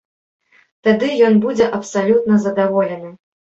[0.87, 3.15] Тады ён будзе абсалютна задаволены.